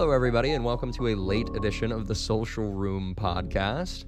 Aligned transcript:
Hello, 0.00 0.12
everybody, 0.12 0.52
and 0.52 0.64
welcome 0.64 0.90
to 0.92 1.08
a 1.08 1.14
late 1.14 1.50
edition 1.50 1.92
of 1.92 2.06
the 2.06 2.14
Social 2.14 2.72
Room 2.72 3.14
podcast. 3.14 4.06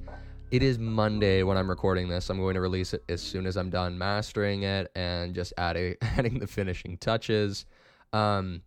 It 0.51 0.63
is 0.63 0.79
Monday 0.79 1.43
when 1.43 1.59
I'm 1.59 1.69
recording 1.69 2.09
this. 2.09 2.31
I'm 2.31 2.39
going 2.39 2.55
to 2.55 2.63
release 2.63 2.95
it 2.95 3.05
as 3.11 3.21
soon 3.21 3.47
as 3.47 3.59
I'm 3.59 3.69
done 3.69 3.99
mastering 3.99 4.63
it 4.63 4.91
and 4.97 5.35
just 5.35 5.53
adding 5.59 5.97
adding 6.17 6.39
the 6.39 6.47
finishing 6.47 6.97
touches. 6.97 7.67
Um, 8.15 8.63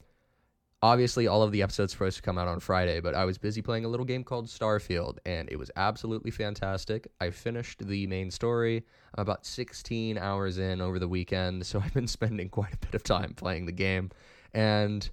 obviously, 0.83 1.25
all 1.25 1.41
of 1.41 1.51
the 1.51 1.63
episodes 1.63 1.93
are 1.93 1.95
supposed 1.95 2.17
to 2.17 2.21
come 2.21 2.37
out 2.37 2.47
on 2.47 2.59
Friday, 2.59 2.99
but 2.99 3.15
I 3.15 3.25
was 3.25 3.39
busy 3.39 3.63
playing 3.63 3.85
a 3.85 3.89
little 3.89 4.05
game 4.05 4.23
called 4.23 4.45
Starfield, 4.45 5.17
and 5.25 5.49
it 5.51 5.57
was 5.57 5.71
absolutely 5.75 6.29
fantastic. 6.29 7.07
I 7.19 7.31
finished 7.31 7.87
the 7.87 8.05
main 8.05 8.29
story. 8.29 8.85
About 9.15 9.47
16 9.47 10.19
hours 10.19 10.59
in 10.59 10.79
over 10.79 10.99
the 10.99 11.07
weekend, 11.07 11.65
so 11.65 11.79
I've 11.83 11.95
been 11.95 12.05
spending 12.05 12.49
quite 12.49 12.75
a 12.75 12.77
bit 12.77 12.93
of 12.93 13.01
time 13.01 13.33
playing 13.33 13.65
the 13.65 13.71
game, 13.71 14.11
and 14.53 15.09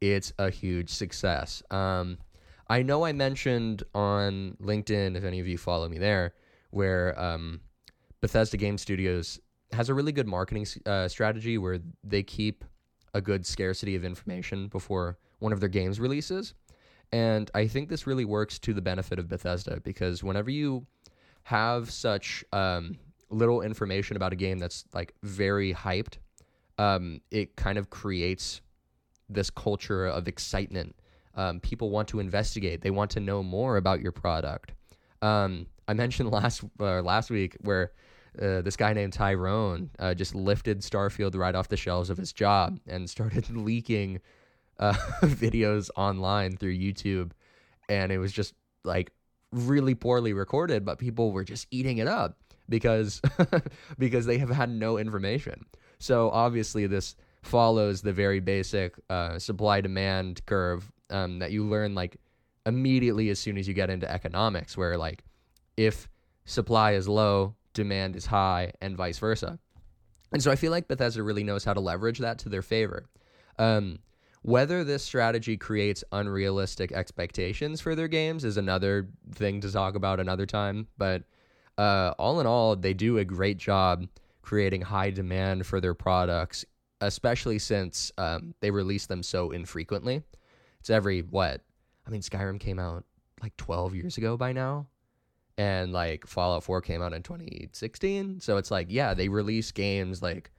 it's 0.00 0.32
a 0.38 0.50
huge 0.50 0.90
success. 0.90 1.62
Um, 1.70 2.18
I 2.68 2.82
know 2.82 3.04
I 3.04 3.12
mentioned 3.12 3.82
on 3.94 4.56
LinkedIn, 4.62 5.16
if 5.16 5.24
any 5.24 5.40
of 5.40 5.46
you 5.46 5.58
follow 5.58 5.88
me 5.88 5.98
there, 5.98 6.34
where 6.70 7.18
um, 7.20 7.60
Bethesda 8.20 8.56
Game 8.56 8.78
Studios 8.78 9.38
has 9.72 9.88
a 9.88 9.94
really 9.94 10.12
good 10.12 10.26
marketing 10.26 10.66
uh, 10.86 11.08
strategy 11.08 11.58
where 11.58 11.80
they 12.02 12.22
keep 12.22 12.64
a 13.12 13.20
good 13.20 13.46
scarcity 13.46 13.94
of 13.96 14.04
information 14.04 14.68
before 14.68 15.18
one 15.38 15.52
of 15.52 15.60
their 15.60 15.68
games 15.68 16.00
releases. 16.00 16.54
And 17.12 17.50
I 17.54 17.66
think 17.66 17.88
this 17.88 18.06
really 18.06 18.24
works 18.24 18.58
to 18.60 18.74
the 18.74 18.82
benefit 18.82 19.18
of 19.18 19.28
Bethesda 19.28 19.80
because 19.80 20.24
whenever 20.24 20.50
you 20.50 20.86
have 21.44 21.90
such 21.90 22.44
um, 22.52 22.96
little 23.30 23.60
information 23.60 24.16
about 24.16 24.32
a 24.32 24.36
game 24.36 24.58
that's 24.58 24.84
like 24.92 25.14
very 25.22 25.72
hyped, 25.72 26.16
um, 26.78 27.20
it 27.30 27.54
kind 27.56 27.78
of 27.78 27.90
creates 27.90 28.62
this 29.28 29.50
culture 29.50 30.06
of 30.06 30.28
excitement. 30.28 30.94
Um, 31.34 31.60
people 31.60 31.90
want 31.90 32.08
to 32.08 32.20
investigate. 32.20 32.82
They 32.82 32.90
want 32.90 33.10
to 33.12 33.20
know 33.20 33.42
more 33.42 33.76
about 33.76 34.00
your 34.00 34.12
product. 34.12 34.72
Um, 35.22 35.66
I 35.88 35.94
mentioned 35.94 36.30
last 36.32 36.64
uh, 36.80 37.02
last 37.02 37.30
week 37.30 37.56
where 37.60 37.92
uh, 38.40 38.62
this 38.62 38.76
guy 38.76 38.92
named 38.92 39.12
Tyrone 39.12 39.90
uh, 39.98 40.14
just 40.14 40.34
lifted 40.34 40.80
Starfield 40.80 41.36
right 41.36 41.54
off 41.54 41.68
the 41.68 41.76
shelves 41.76 42.10
of 42.10 42.16
his 42.16 42.32
job 42.32 42.78
and 42.86 43.08
started 43.08 43.50
leaking 43.56 44.20
uh, 44.78 44.92
videos 45.22 45.90
online 45.96 46.56
through 46.56 46.76
YouTube, 46.76 47.30
and 47.88 48.12
it 48.12 48.18
was 48.18 48.32
just 48.32 48.54
like 48.84 49.12
really 49.52 49.94
poorly 49.94 50.32
recorded, 50.32 50.84
but 50.84 50.98
people 50.98 51.32
were 51.32 51.44
just 51.44 51.66
eating 51.70 51.98
it 51.98 52.08
up 52.08 52.36
because 52.68 53.22
because 53.98 54.26
they 54.26 54.38
have 54.38 54.50
had 54.50 54.68
no 54.70 54.98
information. 54.98 55.64
So 55.98 56.30
obviously 56.30 56.86
this 56.86 57.16
follows 57.44 58.02
the 58.02 58.12
very 58.12 58.40
basic 58.40 58.94
uh, 59.10 59.38
supply 59.38 59.80
demand 59.80 60.44
curve 60.46 60.90
um, 61.10 61.38
that 61.38 61.52
you 61.52 61.64
learn 61.64 61.94
like 61.94 62.16
immediately 62.66 63.28
as 63.28 63.38
soon 63.38 63.58
as 63.58 63.68
you 63.68 63.74
get 63.74 63.90
into 63.90 64.10
economics, 64.10 64.76
where 64.76 64.96
like 64.96 65.22
if 65.76 66.08
supply 66.44 66.92
is 66.92 67.08
low, 67.08 67.54
demand 67.72 68.16
is 68.16 68.26
high, 68.26 68.72
and 68.80 68.96
vice 68.96 69.18
versa. 69.18 69.58
And 70.32 70.42
so 70.42 70.50
I 70.50 70.56
feel 70.56 70.70
like 70.70 70.88
Bethesda 70.88 71.22
really 71.22 71.44
knows 71.44 71.64
how 71.64 71.74
to 71.74 71.80
leverage 71.80 72.18
that 72.18 72.38
to 72.40 72.48
their 72.48 72.62
favor. 72.62 73.06
Um, 73.58 73.98
whether 74.42 74.84
this 74.84 75.02
strategy 75.02 75.56
creates 75.56 76.04
unrealistic 76.12 76.92
expectations 76.92 77.80
for 77.80 77.94
their 77.94 78.08
games 78.08 78.44
is 78.44 78.56
another 78.56 79.08
thing 79.32 79.60
to 79.62 79.72
talk 79.72 79.94
about 79.94 80.20
another 80.20 80.44
time. 80.44 80.86
But 80.98 81.22
uh, 81.78 82.14
all 82.18 82.40
in 82.40 82.46
all, 82.46 82.76
they 82.76 82.94
do 82.94 83.18
a 83.18 83.24
great 83.24 83.58
job 83.58 84.06
creating 84.42 84.82
high 84.82 85.10
demand 85.10 85.66
for 85.66 85.80
their 85.80 85.94
products, 85.94 86.64
especially 87.06 87.58
since 87.58 88.12
um, 88.18 88.54
they 88.60 88.70
release 88.70 89.06
them 89.06 89.22
so 89.22 89.50
infrequently. 89.50 90.22
It's 90.80 90.90
every 90.90 91.20
what? 91.20 91.60
I 92.06 92.10
mean, 92.10 92.20
Skyrim 92.20 92.60
came 92.60 92.78
out 92.78 93.04
like 93.42 93.56
12 93.56 93.94
years 93.94 94.18
ago 94.18 94.36
by 94.36 94.52
now, 94.52 94.86
and 95.56 95.92
like 95.92 96.26
Fallout 96.26 96.64
4 96.64 96.80
came 96.82 97.02
out 97.02 97.12
in 97.12 97.22
2016. 97.22 98.40
So 98.40 98.56
it's 98.56 98.70
like, 98.70 98.88
yeah, 98.90 99.14
they 99.14 99.28
release 99.28 99.72
games 99.72 100.22
like 100.22 100.50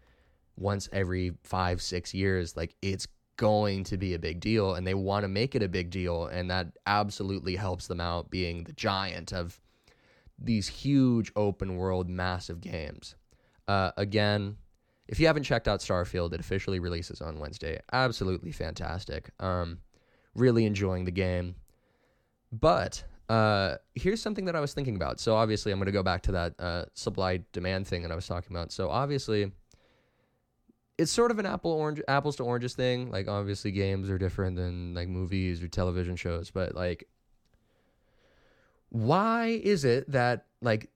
once 0.55 0.89
every 0.91 1.34
five, 1.44 1.81
six 1.81 2.13
years. 2.13 2.55
Like 2.55 2.75
it's 2.81 3.07
going 3.38 3.84
to 3.85 3.97
be 3.97 4.13
a 4.13 4.19
big 4.19 4.39
deal, 4.39 4.75
and 4.75 4.88
they 4.88 4.94
want 4.94 5.23
to 5.23 5.28
make 5.28 5.55
it 5.55 5.63
a 5.63 5.67
big 5.67 5.89
deal, 5.89 6.28
and 6.28 6.50
that 6.50 6.67
absolutely 6.88 7.55
helps 7.55 7.88
them 7.88 8.00
out 8.00 8.29
being 8.29 8.63
the 8.63 8.73
giant 8.73 9.34
of 9.34 9.59
these 10.39 10.67
huge 10.67 11.31
open 11.35 11.75
world, 11.75 12.09
massive 12.09 12.61
games. 12.61 13.16
Uh, 13.67 13.91
again, 13.97 14.57
if 15.07 15.19
you 15.19 15.27
haven't 15.27 15.43
checked 15.43 15.67
out 15.67 15.79
Starfield, 15.79 16.33
it 16.33 16.39
officially 16.39 16.79
releases 16.79 17.21
on 17.21 17.39
Wednesday. 17.39 17.79
Absolutely 17.93 18.51
fantastic. 18.51 19.29
Um, 19.39 19.79
really 20.33 20.66
enjoying 20.66 21.05
the 21.05 21.11
game. 21.11 21.55
But 22.51 23.03
uh, 23.29 23.75
here's 23.93 24.21
something 24.21 24.45
that 24.45 24.55
I 24.55 24.59
was 24.59 24.73
thinking 24.73 24.95
about. 24.95 25.19
So 25.19 25.35
obviously, 25.35 25.71
I'm 25.71 25.79
going 25.79 25.88
to 25.88 25.91
go 25.91 26.03
back 26.03 26.23
to 26.23 26.31
that 26.33 26.53
uh, 26.59 26.85
supply 26.93 27.41
demand 27.53 27.88
thing 27.88 28.01
that 28.03 28.11
I 28.11 28.16
was 28.16 28.27
talking 28.27 28.55
about. 28.55 28.71
So 28.71 28.89
obviously, 28.89 29.51
it's 30.97 31.11
sort 31.11 31.31
of 31.31 31.39
an 31.39 31.45
apple 31.45 31.72
orange 31.72 32.01
apples 32.07 32.35
to 32.37 32.43
oranges 32.43 32.73
thing. 32.73 33.11
Like 33.11 33.27
obviously, 33.27 33.72
games 33.72 34.09
are 34.09 34.17
different 34.17 34.55
than 34.55 34.93
like 34.93 35.07
movies 35.07 35.61
or 35.61 35.67
television 35.67 36.16
shows. 36.16 36.51
But 36.51 36.75
like, 36.75 37.07
why 38.89 39.47
is 39.47 39.85
it 39.85 40.09
that 40.11 40.45
like 40.61 40.89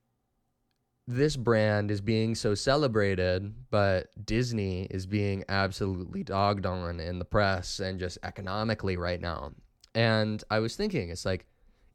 this 1.10 1.36
brand 1.36 1.90
is 1.90 2.00
being 2.00 2.36
so 2.36 2.54
celebrated, 2.54 3.52
but 3.70 4.10
Disney 4.24 4.86
is 4.90 5.06
being 5.06 5.44
absolutely 5.48 6.22
dogged 6.22 6.66
on 6.66 7.00
in 7.00 7.18
the 7.18 7.24
press 7.24 7.80
and 7.80 7.98
just 7.98 8.18
economically 8.22 8.96
right 8.96 9.20
now. 9.20 9.52
And 9.92 10.42
I 10.52 10.60
was 10.60 10.76
thinking, 10.76 11.10
it's 11.10 11.24
like, 11.24 11.46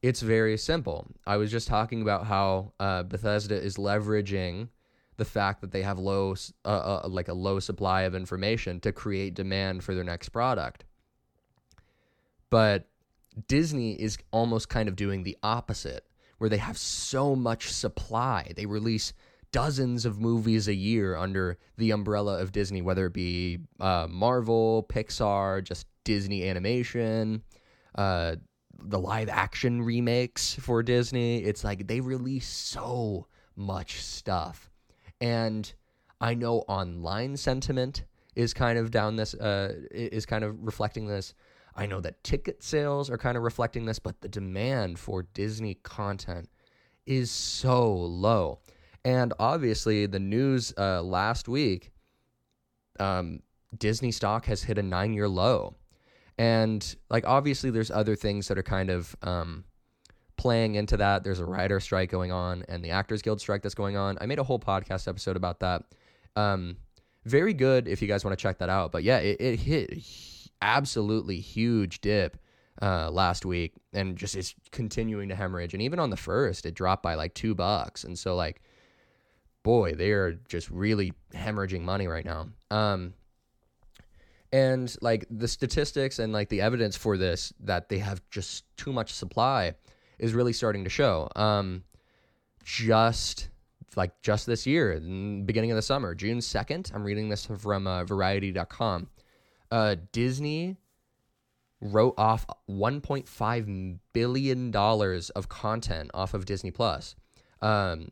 it's 0.01 0.21
very 0.21 0.57
simple. 0.57 1.07
I 1.25 1.37
was 1.37 1.49
just 1.49 1.69
talking 1.69 2.01
about 2.01 2.25
how 2.25 2.73
uh, 2.77 3.03
Bethesda 3.03 3.55
is 3.55 3.77
leveraging 3.77 4.67
the 5.15 5.25
fact 5.25 5.61
that 5.61 5.71
they 5.71 5.81
have 5.81 5.97
low, 5.97 6.35
uh, 6.65 6.67
uh, 7.03 7.07
like 7.07 7.29
a 7.29 7.33
low 7.33 7.61
supply 7.61 8.01
of 8.01 8.15
information 8.15 8.81
to 8.81 8.91
create 8.91 9.33
demand 9.33 9.85
for 9.85 9.95
their 9.95 10.03
next 10.03 10.29
product. 10.29 10.83
But 12.49 12.89
Disney 13.47 13.93
is 13.93 14.17
almost 14.31 14.67
kind 14.67 14.89
of 14.89 14.97
doing 14.97 15.23
the 15.23 15.37
opposite 15.41 16.05
where 16.37 16.49
they 16.49 16.57
have 16.57 16.77
so 16.77 17.35
much 17.35 17.71
supply. 17.71 18.51
They 18.55 18.65
release 18.65 19.13
dozens 19.51 20.05
of 20.05 20.19
movies 20.19 20.67
a 20.67 20.73
year 20.73 21.15
under 21.15 21.57
the 21.77 21.91
umbrella 21.91 22.41
of 22.41 22.51
Disney, 22.51 22.81
whether 22.81 23.05
it 23.05 23.13
be 23.13 23.59
uh, 23.79 24.07
Marvel, 24.09 24.85
Pixar, 24.89 25.63
just 25.63 25.87
Disney 26.03 26.47
animation, 26.47 27.41
uh, 27.95 28.35
the 28.77 28.99
live 28.99 29.29
action 29.29 29.81
remakes 29.81 30.55
for 30.55 30.83
Disney. 30.83 31.43
It's 31.43 31.63
like 31.63 31.87
they 31.87 32.01
release 32.01 32.47
so 32.47 33.27
much 33.55 34.01
stuff. 34.01 34.69
And 35.21 35.71
I 36.19 36.33
know 36.33 36.65
online 36.67 37.37
sentiment 37.37 38.03
is 38.35 38.53
kind 38.53 38.77
of 38.77 38.91
down 38.91 39.15
this, 39.15 39.33
uh, 39.33 39.73
is 39.91 40.25
kind 40.25 40.43
of 40.43 40.65
reflecting 40.65 41.07
this. 41.07 41.33
I 41.75 41.85
know 41.85 41.99
that 42.01 42.23
ticket 42.23 42.63
sales 42.63 43.09
are 43.09 43.17
kind 43.17 43.35
of 43.37 43.43
reflecting 43.43 43.85
this, 43.85 43.99
but 43.99 44.21
the 44.21 44.29
demand 44.29 44.97
for 44.97 45.23
Disney 45.23 45.75
content 45.75 46.49
is 47.05 47.29
so 47.29 47.93
low. 47.93 48.59
And 49.03 49.33
obviously, 49.39 50.05
the 50.05 50.19
news 50.19 50.73
uh, 50.77 51.01
last 51.01 51.47
week, 51.47 51.91
um, 52.99 53.41
Disney 53.77 54.11
stock 54.11 54.45
has 54.45 54.63
hit 54.63 54.77
a 54.77 54.83
nine 54.83 55.13
year 55.13 55.27
low. 55.27 55.75
And 56.37 56.95
like, 57.09 57.25
obviously, 57.27 57.69
there's 57.69 57.91
other 57.91 58.15
things 58.15 58.47
that 58.47 58.57
are 58.57 58.63
kind 58.63 58.89
of 58.89 59.15
um, 59.21 59.65
playing 60.37 60.75
into 60.75 60.97
that. 60.97 61.23
There's 61.23 61.39
a 61.39 61.45
writer 61.45 61.79
strike 61.79 62.09
going 62.09 62.31
on 62.31 62.63
and 62.67 62.83
the 62.83 62.91
Actors 62.91 63.21
Guild 63.21 63.39
strike 63.39 63.61
that's 63.61 63.75
going 63.75 63.97
on. 63.97 64.17
I 64.21 64.25
made 64.25 64.39
a 64.39 64.43
whole 64.43 64.59
podcast 64.59 65.07
episode 65.07 65.35
about 65.35 65.59
that. 65.59 65.83
Um, 66.35 66.77
very 67.25 67.53
good 67.53 67.87
if 67.87 68.01
you 68.01 68.07
guys 68.07 68.23
want 68.23 68.37
to 68.37 68.41
check 68.41 68.59
that 68.59 68.69
out. 68.69 68.91
But 68.91 69.03
yeah, 69.03 69.17
it, 69.17 69.39
it 69.39 69.59
hit 69.59 70.03
absolutely 70.61 71.39
huge 71.39 72.01
dip 72.01 72.37
uh, 72.81 73.09
last 73.09 73.45
week 73.45 73.73
and 73.93 74.17
just 74.17 74.35
is 74.35 74.53
continuing 74.71 75.29
to 75.29 75.35
hemorrhage. 75.35 75.73
And 75.73 75.81
even 75.81 75.99
on 75.99 76.09
the 76.09 76.17
first, 76.17 76.65
it 76.65 76.73
dropped 76.73 77.03
by 77.03 77.15
like 77.15 77.33
two 77.33 77.55
bucks. 77.55 78.03
And 78.03 78.17
so, 78.17 78.35
like, 78.35 78.61
boy, 79.63 79.93
they 79.93 80.11
are 80.11 80.33
just 80.47 80.69
really 80.69 81.13
hemorrhaging 81.33 81.81
money 81.81 82.07
right 82.07 82.25
now. 82.25 82.49
Um, 82.69 83.13
and 84.51 84.95
like 85.01 85.25
the 85.29 85.47
statistics 85.47 86.19
and 86.19 86.31
like 86.31 86.49
the 86.49 86.61
evidence 86.61 86.95
for 86.95 87.17
this 87.17 87.51
that 87.61 87.89
they 87.89 87.97
have 87.99 88.21
just 88.29 88.63
too 88.77 88.93
much 88.93 89.11
supply 89.11 89.73
is 90.19 90.33
really 90.33 90.53
starting 90.53 90.83
to 90.83 90.89
show. 90.89 91.29
Um, 91.35 91.83
just 92.63 93.49
like 93.95 94.21
just 94.21 94.45
this 94.45 94.65
year, 94.65 94.99
beginning 95.45 95.71
of 95.71 95.75
the 95.75 95.81
summer, 95.81 96.15
June 96.15 96.39
2nd, 96.39 96.93
I'm 96.93 97.03
reading 97.03 97.29
this 97.29 97.45
from 97.45 97.87
uh, 97.87 98.03
variety.com 98.03 99.07
uh, 99.75 99.95
Disney 100.11 100.77
wrote 101.81 102.13
off 102.17 102.45
1.5 102.69 103.99
billion 104.13 104.71
dollars 104.71 105.29
of 105.31 105.49
content 105.49 106.11
off 106.13 106.33
of 106.33 106.45
Disney 106.45 106.71
Plus. 106.71 107.15
Um, 107.61 108.11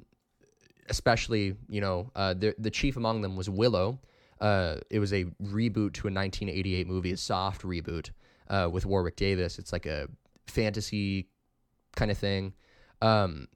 especially, 0.90 1.56
you 1.70 1.80
know, 1.80 2.12
uh, 2.16 2.34
the 2.34 2.54
the 2.58 2.70
chief 2.70 2.98
among 2.98 3.22
them 3.22 3.36
was 3.38 3.50
Willow. 3.50 4.00
Uh, 4.42 4.78
it 4.90 5.00
was 5.00 5.14
a 5.14 5.24
reboot 5.42 5.94
to 5.94 6.08
a 6.08 6.12
1988 6.12 6.88
movie, 6.88 7.14
a 7.14 7.18
soft 7.18 7.62
reboot. 7.62 8.10
uh, 8.50 8.70
with 8.72 8.86
Warwick 8.86 9.16
Davis. 9.16 9.58
It's 9.60 9.72
like 9.72 9.86
a 9.86 10.08
fantasy 10.48 11.30
kind 11.96 12.12
of 12.12 12.18
thing. 12.18 12.54
Um, 13.02 13.48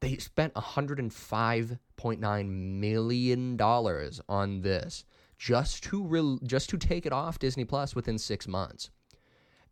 they 0.00 0.16
spent 0.16 0.54
105.9 0.54 2.48
million 2.48 3.56
dollars 3.56 4.20
on 4.28 4.60
this 4.62 5.04
just 5.44 5.84
to 5.84 6.02
re- 6.02 6.38
just 6.44 6.70
to 6.70 6.78
take 6.78 7.04
it 7.04 7.12
off 7.12 7.38
Disney 7.38 7.66
Plus 7.66 7.94
within 7.94 8.16
6 8.16 8.48
months. 8.48 8.88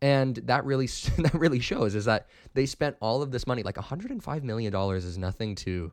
And 0.03 0.35
that 0.45 0.65
really 0.65 0.85
that 1.17 1.33
really 1.33 1.59
shows 1.59 1.95
is 1.95 2.05
that 2.05 2.27
they 2.53 2.67
spent 2.67 2.95
all 3.01 3.23
of 3.23 3.31
this 3.31 3.47
money 3.47 3.63
like 3.63 3.77
105 3.77 4.43
million 4.43 4.71
dollars 4.71 5.03
is 5.03 5.17
nothing 5.17 5.55
to 5.55 5.91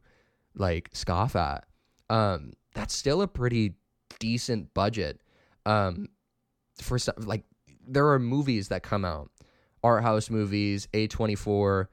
like 0.55 0.91
scoff 0.93 1.35
at. 1.35 1.65
Um, 2.11 2.53
that's 2.75 2.95
still 2.95 3.23
a 3.23 3.29
pretty 3.29 3.77
decent 4.19 4.75
budget. 4.75 5.23
Um, 5.65 6.09
for 6.83 6.99
some 6.99 7.15
like 7.19 7.45
there 7.87 8.09
are 8.11 8.19
movies 8.19 8.69
that 8.69 8.83
come 8.83 9.07
out, 9.07 9.31
art 9.83 10.03
house 10.03 10.29
movies, 10.29 10.89
A24 10.93 11.87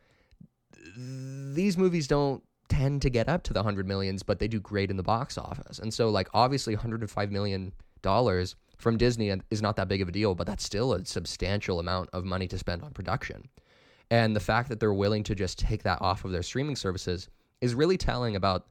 these 0.98 1.78
movies 1.78 2.08
don't 2.08 2.44
tend 2.70 3.02
to 3.02 3.10
get 3.10 3.30
up 3.30 3.44
to 3.44 3.54
the 3.54 3.60
100 3.60 3.88
millions, 3.88 4.24
but 4.24 4.40
they 4.40 4.48
do 4.48 4.60
great 4.60 4.90
in 4.90 4.98
the 4.98 5.04
box 5.04 5.38
office. 5.38 5.80
And 5.80 5.94
so, 5.94 6.10
like, 6.10 6.28
obviously, 6.34 6.76
105 6.76 7.32
million 7.32 7.72
dollars 8.02 8.56
from 8.78 8.98
Disney 8.98 9.34
is 9.50 9.62
not 9.62 9.76
that 9.76 9.88
big 9.88 10.02
of 10.02 10.08
a 10.08 10.12
deal, 10.12 10.36
but 10.36 10.46
that's 10.46 10.64
still 10.64 10.94
a 10.94 11.04
substantial 11.06 11.80
amount 11.80 12.10
of 12.14 12.24
money 12.26 12.48
to 12.48 12.58
spend 12.58 12.84
on 12.84 12.92
production. 12.92 13.50
And 14.10 14.36
the 14.36 14.40
fact 14.40 14.70
that 14.70 14.80
they're 14.80 14.94
willing 14.94 15.24
to 15.24 15.36
just 15.36 15.60
take 15.60 15.84
that 15.84 16.02
off 16.02 16.24
of 16.24 16.32
their 16.32 16.44
streaming 16.44 16.76
services 16.76 17.28
is 17.60 17.74
really 17.76 17.98
telling 17.98 18.36
about 18.36 18.68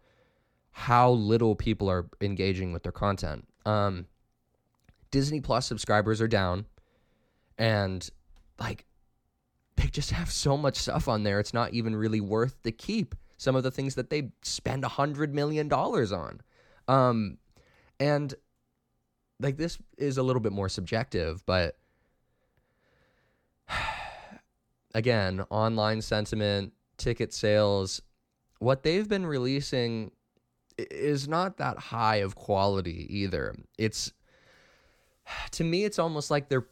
how 0.71 1.11
little 1.11 1.55
people 1.55 1.91
are 1.91 2.07
engaging 2.21 2.73
with 2.73 2.83
their 2.83 2.93
content. 2.93 3.47
Um, 3.65 4.07
Disney 5.11 5.41
Plus 5.41 5.67
subscribers 5.67 6.21
are 6.21 6.29
down, 6.29 6.67
and 7.59 8.09
like 8.61 8.85
they 9.77 9.89
just 9.89 10.11
have 10.11 10.31
so 10.31 10.57
much 10.57 10.77
stuff 10.77 11.09
on 11.09 11.23
there. 11.23 11.41
It's 11.41 11.55
not 11.55 11.73
even 11.73 11.97
really 11.97 12.21
worth 12.21 12.57
the 12.63 12.73
keep. 12.73 13.15
Some 13.37 13.57
of 13.57 13.63
the 13.63 13.71
things 13.71 13.95
that 13.97 14.11
they 14.11 14.31
spend 14.43 14.85
a 14.85 14.89
hundred 14.89 15.35
million 15.35 15.69
dollars 15.69 16.13
on, 16.13 16.41
um, 16.89 17.39
and 18.01 18.35
like 19.41 19.57
this 19.57 19.79
is 19.99 20.19
a 20.19 20.23
little 20.23 20.41
bit 20.41 20.53
more 20.53 20.69
subjective, 20.69 21.45
but 21.47 21.77
again, 24.95 25.45
online 25.51 26.01
sentiment, 26.01 26.73
ticket 26.97 27.33
sales, 27.33 28.01
what 28.59 28.83
they've 28.83 29.09
been 29.09 29.27
releasing 29.27 30.11
is 30.79 31.29
not 31.29 31.59
that 31.59 31.79
high 31.79 32.17
of 32.17 32.35
quality 32.35 33.07
either. 33.11 33.55
It's 33.79 34.13
to 35.53 35.65
me, 35.65 35.85
it's 35.85 35.99
almost 35.99 36.31
like 36.31 36.49
they're 36.49 36.67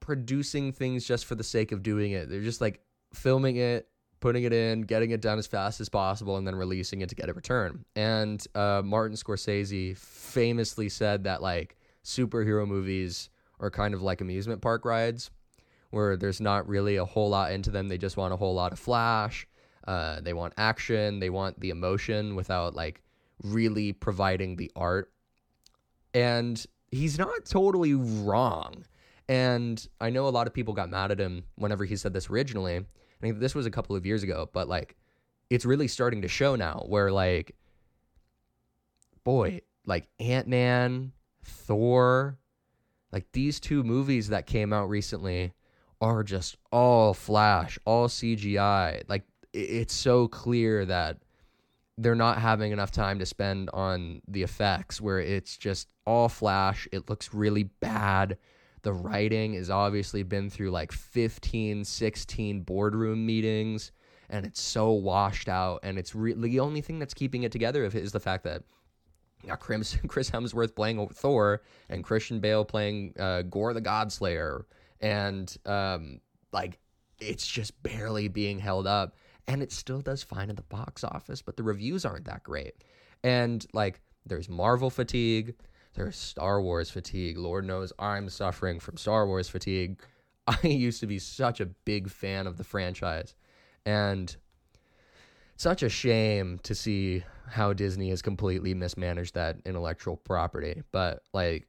producing 0.00 0.72
things 0.72 1.06
just 1.06 1.26
for 1.26 1.34
the 1.34 1.44
sake 1.44 1.72
of 1.72 1.82
doing 1.82 2.12
it. 2.12 2.28
They're 2.28 2.40
just 2.40 2.60
like 2.60 2.80
filming 3.14 3.56
it, 3.56 3.88
putting 4.22 4.44
it 4.44 4.52
in, 4.54 4.82
getting 4.82 5.10
it 5.10 5.20
done 5.20 5.38
as 5.38 5.46
fast 5.46 5.80
as 5.80 5.90
possible, 5.90 6.38
and 6.38 6.46
then 6.46 6.54
releasing 6.54 7.02
it 7.02 7.10
to 7.10 7.14
get 7.14 7.28
a 7.28 7.34
return. 7.34 7.84
And 7.94 8.42
uh, 8.54 8.80
Martin 8.82 9.16
Scorsese 9.16 9.94
famously 9.98 10.88
said 10.88 11.24
that 11.24 11.42
like 11.42 11.76
superhero 12.04 12.66
movies 12.66 13.28
are 13.60 13.70
kind 13.70 13.92
of 13.92 14.00
like 14.00 14.22
amusement 14.22 14.62
park 14.62 14.86
rides, 14.86 15.30
where 15.90 16.16
there's 16.16 16.40
not 16.40 16.66
really 16.66 16.96
a 16.96 17.04
whole 17.04 17.28
lot 17.28 17.52
into 17.52 17.70
them. 17.70 17.88
They 17.88 17.98
just 17.98 18.16
want 18.16 18.32
a 18.32 18.36
whole 18.36 18.54
lot 18.54 18.72
of 18.72 18.78
flash. 18.78 19.46
Uh, 19.86 20.20
they 20.20 20.32
want 20.32 20.54
action. 20.56 21.18
They 21.18 21.28
want 21.28 21.60
the 21.60 21.70
emotion 21.70 22.34
without 22.34 22.74
like 22.74 23.02
really 23.42 23.92
providing 23.92 24.56
the 24.56 24.70
art. 24.74 25.12
And 26.14 26.64
he's 26.90 27.18
not 27.18 27.44
totally 27.44 27.94
wrong. 27.94 28.84
And 29.28 29.84
I 30.00 30.10
know 30.10 30.28
a 30.28 30.30
lot 30.30 30.46
of 30.46 30.54
people 30.54 30.74
got 30.74 30.90
mad 30.90 31.10
at 31.10 31.18
him 31.18 31.44
whenever 31.56 31.84
he 31.84 31.96
said 31.96 32.12
this 32.12 32.30
originally. 32.30 32.84
I 33.22 33.26
think 33.26 33.38
this 33.38 33.54
was 33.54 33.66
a 33.66 33.70
couple 33.70 33.94
of 33.94 34.04
years 34.04 34.22
ago, 34.22 34.48
but 34.52 34.68
like 34.68 34.96
it's 35.50 35.64
really 35.64 35.88
starting 35.88 36.22
to 36.22 36.28
show 36.28 36.56
now 36.56 36.84
where 36.88 37.12
like 37.12 37.54
boy, 39.24 39.60
like 39.86 40.08
Ant-Man, 40.18 41.12
Thor, 41.44 42.38
like 43.12 43.30
these 43.32 43.60
two 43.60 43.84
movies 43.84 44.28
that 44.28 44.46
came 44.46 44.72
out 44.72 44.88
recently 44.88 45.52
are 46.00 46.24
just 46.24 46.56
all 46.72 47.14
flash, 47.14 47.78
all 47.84 48.08
CGI. 48.08 49.02
Like 49.08 49.24
it's 49.52 49.94
so 49.94 50.26
clear 50.26 50.84
that 50.86 51.18
they're 51.98 52.14
not 52.14 52.38
having 52.38 52.72
enough 52.72 52.90
time 52.90 53.18
to 53.20 53.26
spend 53.26 53.70
on 53.72 54.22
the 54.26 54.42
effects 54.42 55.00
where 55.00 55.20
it's 55.20 55.56
just 55.56 55.92
all 56.06 56.28
flash. 56.28 56.88
It 56.90 57.08
looks 57.08 57.32
really 57.32 57.64
bad. 57.64 58.38
The 58.82 58.92
writing 58.92 59.54
has 59.54 59.70
obviously 59.70 60.22
been 60.22 60.50
through 60.50 60.70
like 60.70 60.92
15, 60.92 61.84
16 61.84 62.62
boardroom 62.62 63.24
meetings 63.24 63.92
and 64.32 64.46
it's 64.46 64.60
so 64.60 64.90
washed 64.90 65.48
out. 65.48 65.80
And 65.82 65.98
it's 65.98 66.14
really 66.14 66.48
the 66.48 66.60
only 66.60 66.80
thing 66.80 66.98
that's 66.98 67.14
keeping 67.14 67.44
it 67.44 67.52
together 67.52 67.84
is 67.84 68.12
the 68.12 68.20
fact 68.20 68.44
that 68.44 68.62
got 69.46 69.60
Chris, 69.60 69.96
Chris 70.08 70.30
Hemsworth 70.30 70.74
playing 70.74 71.06
Thor 71.08 71.62
and 71.90 72.02
Christian 72.02 72.40
Bale 72.40 72.64
playing 72.64 73.14
uh, 73.18 73.42
Gorr 73.42 73.74
the 73.74 73.82
Godslayer. 73.82 74.62
And 75.00 75.54
um, 75.66 76.20
like 76.52 76.78
it's 77.20 77.46
just 77.46 77.80
barely 77.82 78.28
being 78.28 78.58
held 78.58 78.86
up. 78.86 79.16
And 79.46 79.62
it 79.62 79.70
still 79.70 80.00
does 80.00 80.22
fine 80.22 80.50
in 80.50 80.56
the 80.56 80.62
box 80.62 81.04
office, 81.04 81.42
but 81.42 81.56
the 81.56 81.62
reviews 81.62 82.04
aren't 82.04 82.24
that 82.24 82.42
great. 82.42 82.84
And 83.22 83.64
like 83.74 84.00
there's 84.24 84.48
Marvel 84.48 84.88
fatigue 84.88 85.54
there's 85.94 86.16
Star 86.16 86.60
Wars 86.60 86.90
fatigue. 86.90 87.36
Lord 87.36 87.64
knows 87.64 87.92
I'm 87.98 88.28
suffering 88.28 88.80
from 88.80 88.96
Star 88.96 89.26
Wars 89.26 89.48
fatigue. 89.48 90.00
I 90.46 90.66
used 90.66 91.00
to 91.00 91.06
be 91.06 91.18
such 91.18 91.60
a 91.60 91.66
big 91.66 92.08
fan 92.08 92.46
of 92.46 92.56
the 92.56 92.64
franchise. 92.64 93.34
And 93.84 94.34
such 95.56 95.82
a 95.82 95.88
shame 95.88 96.58
to 96.62 96.74
see 96.74 97.24
how 97.48 97.72
Disney 97.72 98.10
has 98.10 98.22
completely 98.22 98.74
mismanaged 98.74 99.34
that 99.34 99.58
intellectual 99.66 100.16
property. 100.16 100.82
But 100.92 101.22
like 101.32 101.68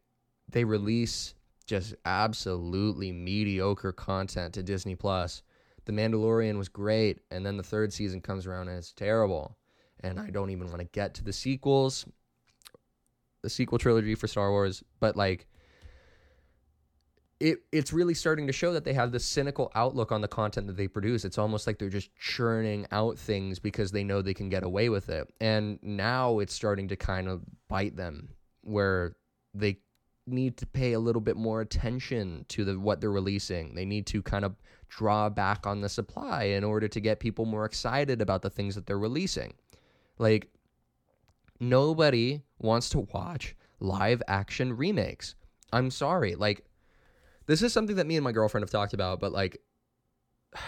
they 0.50 0.64
release 0.64 1.36
just 1.66 1.96
absolutely 2.06 3.12
mediocre 3.12 3.92
content 3.92 4.54
to 4.54 4.64
Disney 4.64 4.96
Plus. 4.96 5.44
The 5.86 5.92
Mandalorian 5.92 6.58
was 6.58 6.70
great, 6.70 7.20
and 7.30 7.46
then 7.46 7.58
the 7.58 7.64
third 7.64 7.92
season 7.92 8.22
comes 8.22 8.48
around 8.48 8.70
and 8.70 8.78
it's 8.78 8.94
terrible. 8.94 9.58
And 10.00 10.20
I 10.20 10.30
don't 10.30 10.50
even 10.50 10.68
want 10.68 10.80
to 10.80 10.86
get 10.86 11.14
to 11.16 11.24
the 11.24 11.34
sequels 11.34 12.06
the 13.44 13.50
sequel 13.50 13.78
trilogy 13.78 14.16
for 14.16 14.28
Star 14.28 14.50
Wars, 14.50 14.84
but 15.00 15.16
like 15.16 15.48
it 17.40 17.60
it's 17.72 17.92
really 17.92 18.14
starting 18.14 18.48
to 18.48 18.54
show 18.54 18.74
that 18.74 18.86
they 18.86 18.94
have 18.94 19.12
this 19.12 19.26
cynical 19.26 19.72
outlook 19.76 20.12
on 20.12 20.22
the 20.22 20.28
content 20.28 20.66
that 20.68 20.78
they 20.78 20.88
produce. 20.88 21.26
It's 21.26 21.38
almost 21.38 21.68
like 21.68 21.78
they're 21.78 21.90
just 21.90 22.16
churning 22.16 22.88
out 22.92 23.20
things 23.20 23.60
because 23.60 23.92
they 23.92 24.04
know 24.04 24.22
they 24.22 24.34
can 24.34 24.50
get 24.50 24.64
away 24.64 24.90
with 24.90 25.10
it. 25.10 25.32
And 25.42 25.78
now 25.84 26.40
it's 26.40 26.54
starting 26.54 26.88
to 26.88 26.96
kind 26.96 27.28
of 27.28 27.42
bite 27.68 27.98
them 27.98 28.30
where 28.62 29.18
they 29.54 29.78
need 30.26 30.56
to 30.58 30.66
pay 30.66 30.94
a 30.94 31.00
little 31.00 31.22
bit 31.22 31.36
more 31.36 31.60
attention 31.60 32.46
to 32.48 32.64
the 32.64 32.80
what 32.80 33.02
they're 33.02 33.12
releasing. 33.12 33.76
They 33.76 33.86
need 33.86 34.08
to 34.08 34.22
kind 34.22 34.46
of 34.46 34.56
draw 34.88 35.28
back 35.28 35.68
on 35.68 35.82
the 35.82 35.90
supply 35.90 36.44
in 36.44 36.64
order 36.64 36.88
to 36.88 37.00
get 37.02 37.20
people 37.20 37.46
more 37.46 37.66
excited 37.66 38.22
about 38.22 38.42
the 38.42 38.50
things 38.50 38.76
that 38.76 38.86
they're 38.86 38.98
releasing. 38.98 39.54
Like 40.18 40.50
nobody 41.70 42.42
wants 42.60 42.90
to 42.90 43.08
watch 43.14 43.56
live 43.80 44.22
action 44.28 44.76
remakes. 44.76 45.36
I'm 45.72 45.92
sorry. 45.92 46.36
Like, 46.36 46.66
this 47.46 47.62
is 47.62 47.74
something 47.74 47.96
that 47.98 48.08
me 48.08 48.16
and 48.16 48.24
my 48.24 48.32
girlfriend 48.32 48.64
have 48.64 48.72
talked 48.72 48.94
about, 48.94 49.20
but 49.20 49.32
like, 49.32 49.62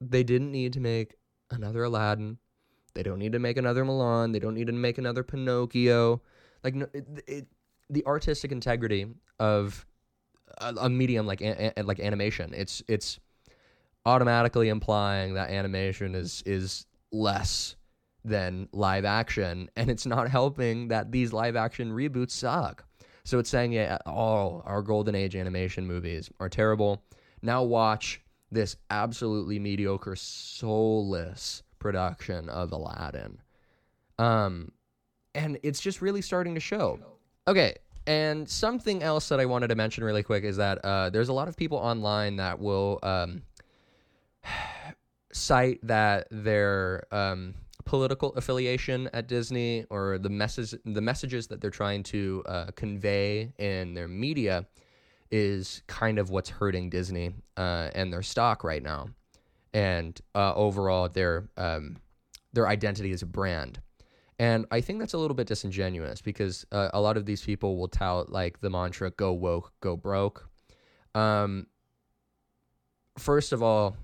they 0.00 0.22
didn't 0.22 0.52
need 0.52 0.72
to 0.74 0.80
make 0.80 1.14
another 1.50 1.84
Aladdin. 1.84 2.38
They 2.94 3.02
don't 3.02 3.18
need 3.18 3.32
to 3.32 3.38
make 3.38 3.56
another 3.56 3.84
Mulan. 3.84 4.32
They 4.32 4.38
don't 4.38 4.54
need 4.54 4.66
to 4.68 4.72
make 4.72 4.98
another 4.98 5.22
Pinocchio. 5.22 6.22
Like, 6.64 6.76
it, 6.76 7.06
it, 7.26 7.46
the 7.90 8.04
artistic 8.06 8.52
integrity 8.52 9.06
of 9.38 9.86
a, 10.58 10.74
a 10.80 10.90
medium 10.90 11.26
like 11.26 11.40
a, 11.40 11.72
like 11.82 12.00
animation, 12.00 12.52
it's 12.54 12.82
it's 12.88 13.18
automatically 14.04 14.68
implying 14.68 15.34
that 15.34 15.50
animation 15.50 16.14
is 16.14 16.42
is 16.46 16.86
less 17.12 17.76
than 18.26 18.68
live 18.72 19.04
action, 19.04 19.70
and 19.76 19.90
it's 19.90 20.06
not 20.06 20.28
helping 20.28 20.88
that 20.88 21.12
these 21.12 21.32
live 21.32 21.56
action 21.56 21.90
reboots 21.90 22.32
suck. 22.32 22.84
So 23.24 23.38
it's 23.38 23.50
saying, 23.50 23.72
yeah, 23.72 23.98
all 24.06 24.62
our 24.66 24.82
golden 24.82 25.14
age 25.14 25.34
animation 25.34 25.86
movies 25.86 26.30
are 26.38 26.48
terrible. 26.48 27.02
Now 27.42 27.62
watch 27.62 28.20
this 28.52 28.76
absolutely 28.90 29.58
mediocre, 29.58 30.14
soulless 30.16 31.62
production 31.78 32.48
of 32.48 32.72
Aladdin. 32.72 33.38
Um, 34.18 34.72
and 35.34 35.58
it's 35.62 35.80
just 35.80 36.00
really 36.00 36.22
starting 36.22 36.54
to 36.54 36.60
show. 36.60 36.98
Okay, 37.48 37.74
and 38.06 38.48
something 38.48 39.02
else 39.02 39.28
that 39.28 39.40
I 39.40 39.46
wanted 39.46 39.68
to 39.68 39.74
mention 39.74 40.04
really 40.04 40.22
quick 40.22 40.44
is 40.44 40.56
that 40.58 40.78
uh, 40.84 41.10
there's 41.10 41.28
a 41.28 41.32
lot 41.32 41.48
of 41.48 41.56
people 41.56 41.78
online 41.78 42.36
that 42.36 42.58
will 42.60 43.00
um, 43.02 43.42
cite 45.32 45.80
that 45.82 46.28
their 46.30 47.04
um, 47.10 47.54
political 47.86 48.34
affiliation 48.34 49.08
at 49.14 49.28
Disney 49.28 49.86
or 49.88 50.18
the 50.18 50.28
message 50.28 50.74
the 50.84 51.00
messages 51.00 51.46
that 51.46 51.60
they're 51.60 51.70
trying 51.70 52.02
to 52.02 52.42
uh, 52.46 52.66
convey 52.74 53.52
in 53.58 53.94
their 53.94 54.08
media 54.08 54.66
is 55.30 55.82
kind 55.86 56.18
of 56.18 56.30
what's 56.30 56.50
hurting 56.50 56.90
Disney 56.90 57.34
uh, 57.56 57.88
and 57.94 58.12
their 58.12 58.22
stock 58.22 58.62
right 58.62 58.82
now, 58.82 59.08
and 59.72 60.20
uh, 60.34 60.52
overall 60.54 61.08
their 61.08 61.48
um, 61.56 61.96
their 62.52 62.68
identity 62.68 63.12
as 63.12 63.22
a 63.22 63.26
brand. 63.26 63.80
And 64.38 64.66
I 64.70 64.82
think 64.82 64.98
that's 64.98 65.14
a 65.14 65.18
little 65.18 65.34
bit 65.34 65.46
disingenuous 65.46 66.20
because 66.20 66.66
uh, 66.70 66.90
a 66.92 67.00
lot 67.00 67.16
of 67.16 67.24
these 67.24 67.42
people 67.42 67.78
will 67.78 67.88
tout 67.88 68.30
like 68.30 68.60
the 68.60 68.68
mantra 68.68 69.10
"Go 69.10 69.32
woke, 69.32 69.72
go 69.80 69.96
broke." 69.96 70.48
Um, 71.14 71.68
first 73.18 73.52
of 73.52 73.62
all, 73.62 73.96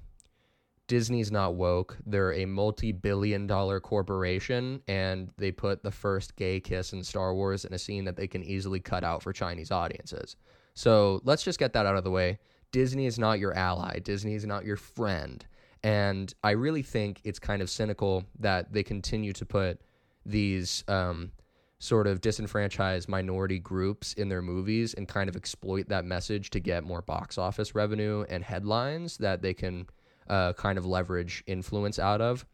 Disney's 0.92 1.32
not 1.32 1.54
woke. 1.54 1.96
They're 2.04 2.34
a 2.34 2.44
multi-billion 2.44 3.46
dollar 3.46 3.80
corporation 3.80 4.82
and 4.87 5.30
they 5.38 5.50
put 5.50 5.82
the 5.82 5.90
first 5.90 6.37
gay 6.37 6.61
kiss 6.61 6.92
in 6.92 7.02
Star 7.02 7.34
Wars 7.34 7.64
in 7.64 7.72
a 7.72 7.78
scene 7.78 8.04
that 8.04 8.14
they 8.14 8.26
can 8.26 8.44
easily 8.44 8.78
cut 8.78 9.02
out 9.02 9.22
for 9.22 9.32
Chinese 9.32 9.70
audiences. 9.70 10.37
So, 10.75 11.22
let's 11.25 11.42
just 11.44 11.58
get 11.58 11.72
that 11.72 11.87
out 11.87 11.96
of 11.96 12.04
the 12.04 12.11
way. 12.11 12.40
Disney 12.72 13.06
is 13.06 13.18
not 13.18 13.38
your 13.38 13.54
ally. 13.54 14.00
Disney 14.00 14.34
is 14.34 14.44
not 14.44 14.66
your 14.66 14.76
friend. 14.76 15.42
And 15.82 16.34
I 16.44 16.50
really 16.50 16.82
think 16.82 17.22
it's 17.25 17.38
kind 17.38 17.62
of 17.62 17.70
cynical 17.70 18.25
that 18.40 18.75
they 18.75 18.82
continue 18.82 19.32
to 19.32 19.46
put 19.46 19.80
these 20.26 20.84
um, 20.88 21.32
sort 21.78 22.06
of 22.06 22.20
disenfranchised 22.20 23.08
minority 23.08 23.58
groups 23.58 24.12
in 24.12 24.28
their 24.28 24.42
movies 24.42 24.92
and 24.92 25.08
kind 25.08 25.30
of 25.30 25.37
exploit 25.37 25.88
that 25.88 26.04
message 26.04 26.50
to 26.50 26.61
get 26.61 26.84
more 26.84 27.00
box 27.00 27.38
office 27.38 27.75
revenue 27.75 28.26
and 28.28 28.44
headlines 28.44 29.16
that 29.16 29.40
they 29.40 29.54
can 29.54 29.87
uh, 30.29 30.52
kind 30.55 30.79
of 30.79 30.87
leverage 30.87 31.43
influence 31.47 31.99
out 31.99 32.21
of. 32.21 32.45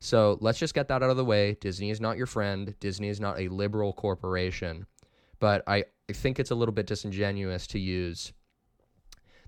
So 0.00 0.38
let's 0.40 0.58
just 0.58 0.74
get 0.74 0.88
that 0.88 1.02
out 1.02 1.10
of 1.10 1.16
the 1.16 1.24
way. 1.24 1.56
Disney 1.60 1.90
is 1.90 2.00
not 2.00 2.16
your 2.16 2.26
friend. 2.26 2.74
Disney 2.80 3.08
is 3.08 3.20
not 3.20 3.40
a 3.40 3.48
liberal 3.48 3.92
corporation. 3.92 4.86
But 5.40 5.62
I, 5.66 5.84
I 6.08 6.12
think 6.12 6.38
it's 6.38 6.50
a 6.50 6.54
little 6.54 6.74
bit 6.74 6.86
disingenuous 6.86 7.66
to 7.68 7.78
use 7.78 8.32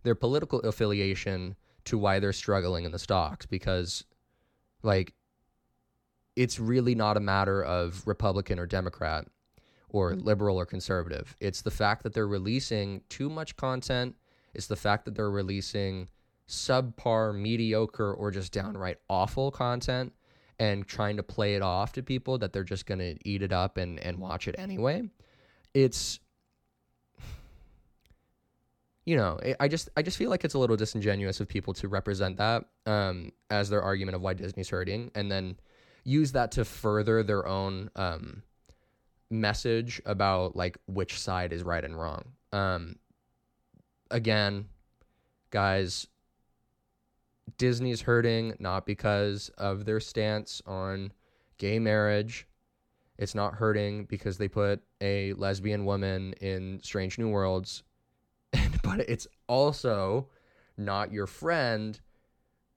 their 0.02 0.14
political 0.14 0.60
affiliation 0.60 1.56
to 1.84 1.98
why 1.98 2.18
they're 2.18 2.32
struggling 2.32 2.84
in 2.84 2.92
the 2.92 2.98
stocks 2.98 3.46
because, 3.46 4.04
like, 4.82 5.14
it's 6.36 6.58
really 6.58 6.94
not 6.94 7.16
a 7.16 7.20
matter 7.20 7.62
of 7.62 8.06
Republican 8.06 8.58
or 8.58 8.66
Democrat 8.66 9.26
or 9.88 10.14
liberal 10.14 10.56
or 10.56 10.66
conservative. 10.66 11.36
It's 11.40 11.62
the 11.62 11.70
fact 11.70 12.02
that 12.04 12.14
they're 12.14 12.26
releasing 12.26 13.02
too 13.08 13.28
much 13.28 13.56
content. 13.56 14.16
It's 14.54 14.68
the 14.68 14.76
fact 14.76 15.04
that 15.04 15.14
they're 15.14 15.30
releasing 15.30 16.08
subpar, 16.50 17.34
mediocre, 17.34 18.12
or 18.12 18.30
just 18.30 18.52
downright 18.52 18.98
awful 19.08 19.50
content 19.50 20.12
and 20.58 20.86
trying 20.86 21.16
to 21.16 21.22
play 21.22 21.54
it 21.54 21.62
off 21.62 21.92
to 21.92 22.02
people 22.02 22.36
that 22.38 22.52
they're 22.52 22.64
just 22.64 22.86
going 22.86 22.98
to 22.98 23.16
eat 23.24 23.42
it 23.42 23.52
up 23.52 23.78
and, 23.78 23.98
and 24.00 24.18
watch 24.18 24.46
it 24.48 24.54
anyway. 24.58 25.02
It's 25.72 26.20
you 29.06 29.16
know, 29.16 29.40
I 29.58 29.66
just 29.66 29.88
I 29.96 30.02
just 30.02 30.18
feel 30.18 30.30
like 30.30 30.44
it's 30.44 30.54
a 30.54 30.58
little 30.58 30.76
disingenuous 30.76 31.40
of 31.40 31.48
people 31.48 31.72
to 31.74 31.88
represent 31.88 32.36
that 32.36 32.66
um, 32.86 33.32
as 33.48 33.70
their 33.70 33.82
argument 33.82 34.14
of 34.14 34.20
why 34.20 34.34
Disney's 34.34 34.68
hurting, 34.68 35.10
and 35.14 35.32
then 35.32 35.56
use 36.04 36.32
that 36.32 36.52
to 36.52 36.64
further 36.64 37.22
their 37.22 37.46
own 37.46 37.90
um, 37.96 38.42
message 39.30 40.02
about 40.04 40.54
like 40.54 40.78
which 40.86 41.18
side 41.18 41.52
is 41.52 41.62
right 41.62 41.84
and 41.84 41.98
wrong. 41.98 42.24
Um, 42.52 42.96
again, 44.10 44.66
guys, 45.50 46.06
Disney's 47.58 48.02
hurting 48.02 48.54
not 48.58 48.86
because 48.86 49.50
of 49.58 49.84
their 49.84 50.00
stance 50.00 50.62
on 50.66 51.12
gay 51.58 51.78
marriage. 51.78 52.46
It's 53.18 53.34
not 53.34 53.54
hurting 53.54 54.04
because 54.04 54.38
they 54.38 54.48
put 54.48 54.82
a 55.00 55.34
lesbian 55.34 55.84
woman 55.84 56.32
in 56.40 56.80
Strange 56.82 57.18
New 57.18 57.28
Worlds, 57.28 57.82
but 58.82 59.00
it's 59.00 59.26
also 59.46 60.28
not 60.76 61.12
your 61.12 61.26
friend 61.26 62.00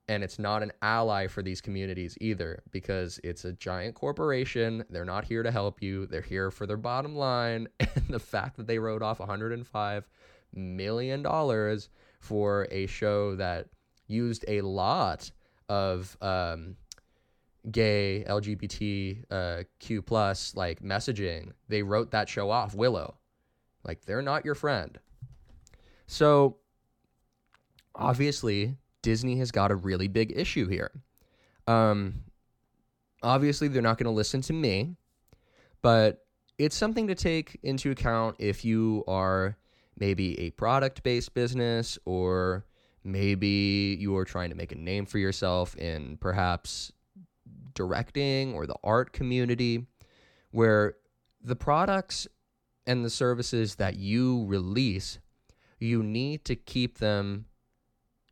and 0.10 0.24
it's 0.24 0.38
not 0.38 0.64
an 0.64 0.72
ally 0.82 1.28
for 1.28 1.42
these 1.42 1.62
communities 1.62 2.18
either 2.20 2.62
because 2.72 3.20
it's 3.24 3.46
a 3.46 3.54
giant 3.54 3.96
corporation. 3.96 4.84
They're 4.90 5.06
not 5.06 5.24
here 5.24 5.44
to 5.44 5.52
help 5.52 5.82
you. 5.82 6.06
They're 6.08 6.22
here 6.22 6.52
for 6.52 6.68
their 6.68 6.78
bottom 6.78 7.16
line. 7.16 7.68
And 7.96 8.08
the 8.10 8.20
fact 8.20 8.58
that 8.58 8.68
they 8.68 8.80
wrote 8.80 9.04
off 9.04 9.20
105 9.20 10.10
million 10.54 11.22
dollars 11.22 11.90
for 12.20 12.68
a 12.72 12.88
show 12.88 13.36
that 13.36 13.68
used 14.14 14.46
a 14.48 14.62
lot 14.62 15.30
of 15.70 16.16
um, 16.22 16.78
gay 17.72 18.24
LGBT 18.28 19.24
uh, 19.32 19.64
plus 20.06 20.56
like 20.56 20.82
messaging, 20.82 21.52
they 21.68 21.84
wrote 21.84 22.12
that 22.12 22.30
show 22.30 22.50
off. 22.50 22.76
Willow, 22.76 23.16
like 23.84 24.06
they're 24.06 24.22
not 24.22 24.46
your 24.46 24.56
friend. 24.56 25.00
So 26.08 26.58
obviously 27.96 28.78
Disney 29.02 29.38
has 29.38 29.52
got 29.52 29.72
a 29.72 29.76
really 29.76 30.08
big 30.08 30.34
issue 30.36 30.68
here. 30.68 30.92
Um, 31.68 32.24
obviously, 33.22 33.68
they're 33.68 33.82
not 33.82 33.98
going 33.98 34.06
to 34.06 34.12
listen 34.12 34.42
to 34.42 34.54
me, 34.54 34.96
but 35.82 36.26
it's 36.58 36.76
something 36.76 37.08
to 37.08 37.16
take 37.16 37.60
into 37.64 37.92
account 37.92 38.38
if 38.40 38.66
you 38.66 39.04
are 39.08 39.58
maybe 39.98 40.40
a 40.40 40.50
product 40.52 41.04
based 41.04 41.34
business 41.34 41.98
or 42.06 42.66
maybe 43.04 43.98
you 44.00 44.16
are 44.18 44.26
trying 44.26 44.50
to 44.50 44.56
make 44.56 44.72
a 44.72 44.78
name 44.78 45.06
for 45.06 45.18
yourself 45.18 45.76
in 45.76 46.18
perhaps 46.18 46.92
directing 47.74 48.54
or 48.54 48.66
the 48.66 48.76
art 48.84 49.14
community 49.14 49.86
where 50.52 50.96
the 51.42 51.56
products 51.56 52.28
and 52.86 53.04
the 53.04 53.10
services 53.10 53.76
that 53.76 53.96
you 53.96 54.46
release 54.46 55.20
you 55.80 56.02
need 56.04 56.46
to 56.46 56.56
keep 56.56 57.00
them 57.00 57.46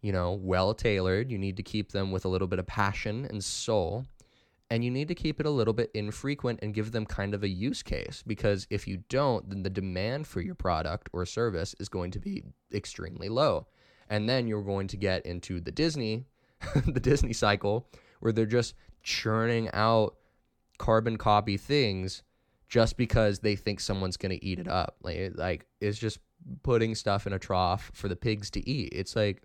you 0.01 0.11
know, 0.11 0.33
well 0.33 0.73
tailored. 0.73 1.31
You 1.31 1.37
need 1.37 1.57
to 1.57 1.63
keep 1.63 1.91
them 1.91 2.11
with 2.11 2.25
a 2.25 2.27
little 2.27 2.47
bit 2.47 2.59
of 2.59 2.67
passion 2.67 3.25
and 3.29 3.43
soul. 3.43 4.05
And 4.69 4.85
you 4.85 4.91
need 4.91 5.09
to 5.09 5.15
keep 5.15 5.39
it 5.39 5.45
a 5.45 5.49
little 5.49 5.73
bit 5.73 5.91
infrequent 5.93 6.59
and 6.61 6.73
give 6.73 6.91
them 6.91 7.05
kind 7.05 7.33
of 7.33 7.43
a 7.43 7.49
use 7.49 7.83
case 7.83 8.23
because 8.25 8.67
if 8.69 8.87
you 8.87 9.03
don't, 9.09 9.49
then 9.49 9.63
the 9.63 9.69
demand 9.69 10.27
for 10.27 10.39
your 10.39 10.55
product 10.55 11.09
or 11.11 11.25
service 11.25 11.75
is 11.77 11.89
going 11.89 12.11
to 12.11 12.19
be 12.19 12.43
extremely 12.73 13.27
low. 13.27 13.67
And 14.11 14.27
then 14.27 14.45
you're 14.45 14.61
going 14.61 14.87
to 14.87 14.97
get 14.97 15.25
into 15.25 15.61
the 15.61 15.71
Disney, 15.71 16.25
the 16.85 16.99
Disney 16.99 17.33
cycle 17.33 17.87
where 18.19 18.33
they're 18.33 18.45
just 18.45 18.75
churning 19.01 19.69
out 19.73 20.15
carbon 20.77 21.17
copy 21.17 21.57
things 21.57 22.21
just 22.67 22.97
because 22.97 23.39
they 23.39 23.55
think 23.55 23.79
someone's 23.79 24.17
going 24.17 24.37
to 24.37 24.45
eat 24.45 24.59
it 24.59 24.67
up. 24.67 24.97
Like, 25.01 25.31
like 25.35 25.65
it's 25.79 25.97
just 25.97 26.19
putting 26.61 26.93
stuff 26.93 27.25
in 27.25 27.33
a 27.33 27.39
trough 27.39 27.89
for 27.93 28.09
the 28.09 28.15
pigs 28.15 28.51
to 28.51 28.69
eat. 28.69 28.89
It's 28.91 29.15
like 29.15 29.43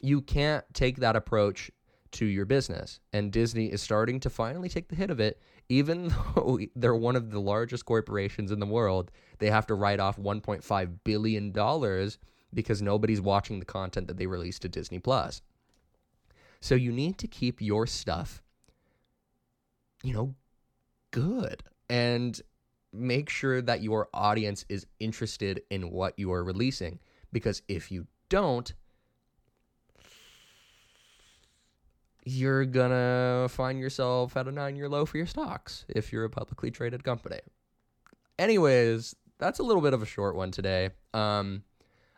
you 0.00 0.20
can't 0.20 0.64
take 0.72 0.98
that 0.98 1.16
approach 1.16 1.70
to 2.12 2.24
your 2.24 2.44
business. 2.44 3.00
And 3.12 3.32
Disney 3.32 3.66
is 3.66 3.82
starting 3.82 4.20
to 4.20 4.30
finally 4.30 4.68
take 4.68 4.88
the 4.88 4.96
hit 4.96 5.10
of 5.10 5.18
it, 5.18 5.40
even 5.68 6.08
though 6.36 6.60
they're 6.76 6.94
one 6.94 7.16
of 7.16 7.30
the 7.30 7.40
largest 7.40 7.84
corporations 7.84 8.52
in 8.52 8.60
the 8.60 8.66
world. 8.66 9.10
They 9.38 9.50
have 9.50 9.66
to 9.66 9.74
write 9.74 10.00
off 10.00 10.16
$1.5 10.18 10.90
billion 11.04 11.52
because 12.56 12.80
nobody's 12.80 13.20
watching 13.20 13.60
the 13.60 13.66
content 13.66 14.08
that 14.08 14.16
they 14.16 14.26
release 14.26 14.58
to 14.58 14.68
Disney 14.68 14.98
Plus. 14.98 15.42
So 16.60 16.74
you 16.74 16.90
need 16.90 17.18
to 17.18 17.28
keep 17.28 17.60
your 17.60 17.86
stuff, 17.86 18.42
you 20.02 20.14
know, 20.14 20.34
good 21.10 21.62
and 21.88 22.40
make 22.92 23.28
sure 23.28 23.60
that 23.60 23.82
your 23.82 24.08
audience 24.14 24.64
is 24.70 24.86
interested 24.98 25.62
in 25.70 25.90
what 25.90 26.18
you 26.18 26.32
are 26.32 26.42
releasing. 26.42 26.98
Because 27.30 27.60
if 27.68 27.92
you 27.92 28.06
don't, 28.30 28.72
you're 32.24 32.64
gonna 32.64 33.48
find 33.50 33.78
yourself 33.78 34.34
at 34.36 34.48
a 34.48 34.52
nine 34.52 34.76
year 34.76 34.88
low 34.88 35.04
for 35.04 35.18
your 35.18 35.26
stocks 35.26 35.84
if 35.88 36.10
you're 36.10 36.24
a 36.24 36.30
publicly 36.30 36.70
traded 36.70 37.04
company. 37.04 37.38
Anyways, 38.38 39.14
that's 39.38 39.58
a 39.58 39.62
little 39.62 39.82
bit 39.82 39.92
of 39.92 40.02
a 40.02 40.06
short 40.06 40.34
one 40.34 40.50
today. 40.50 40.90
Um, 41.12 41.62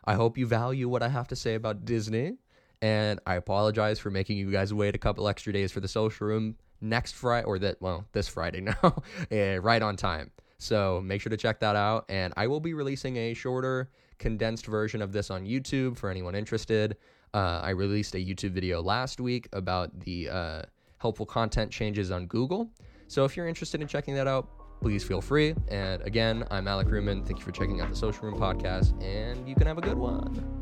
I 0.09 0.15
hope 0.15 0.39
you 0.39 0.47
value 0.47 0.89
what 0.89 1.03
I 1.03 1.07
have 1.07 1.27
to 1.27 1.35
say 1.35 1.53
about 1.53 1.85
Disney, 1.85 2.37
and 2.81 3.19
I 3.27 3.35
apologize 3.35 3.99
for 3.99 4.09
making 4.09 4.39
you 4.39 4.49
guys 4.49 4.73
wait 4.73 4.95
a 4.95 4.97
couple 4.97 5.27
extra 5.27 5.53
days 5.53 5.71
for 5.71 5.81
the 5.81 5.87
social 5.87 6.25
room 6.25 6.55
next 6.81 7.11
Friday, 7.11 7.45
or 7.45 7.59
that, 7.59 7.79
well, 7.79 8.05
this 8.11 8.27
Friday 8.27 8.61
now, 8.81 9.03
right 9.61 9.83
on 9.83 9.95
time. 9.97 10.31
So 10.57 10.99
make 11.05 11.21
sure 11.21 11.29
to 11.29 11.37
check 11.37 11.59
that 11.59 11.75
out, 11.75 12.05
and 12.09 12.33
I 12.35 12.47
will 12.47 12.59
be 12.59 12.73
releasing 12.73 13.17
a 13.17 13.35
shorter, 13.35 13.91
condensed 14.17 14.65
version 14.65 15.03
of 15.03 15.11
this 15.11 15.29
on 15.29 15.45
YouTube 15.45 15.95
for 15.95 16.09
anyone 16.09 16.33
interested. 16.33 16.97
Uh, 17.35 17.61
I 17.63 17.69
released 17.69 18.15
a 18.15 18.17
YouTube 18.17 18.53
video 18.53 18.81
last 18.81 19.19
week 19.19 19.47
about 19.53 19.99
the 19.99 20.27
uh, 20.27 20.61
helpful 20.97 21.27
content 21.27 21.69
changes 21.69 22.09
on 22.09 22.25
Google. 22.25 22.71
So 23.07 23.25
if 23.25 23.37
you're 23.37 23.47
interested 23.47 23.79
in 23.79 23.87
checking 23.87 24.15
that 24.15 24.27
out, 24.27 24.49
please 24.81 25.03
feel 25.03 25.21
free. 25.21 25.55
And 25.67 26.01
again, 26.01 26.45
I'm 26.51 26.67
Alec 26.67 26.87
Ruhmann. 26.87 27.25
Thank 27.25 27.39
you 27.39 27.45
for 27.45 27.51
checking 27.51 27.81
out 27.81 27.89
the 27.89 27.95
Social 27.95 28.29
Room 28.29 28.39
podcast, 28.39 29.01
and 29.03 29.47
you 29.47 29.55
can 29.55 29.67
have 29.67 29.77
a 29.77 29.81
good 29.81 29.97
one. 29.97 30.58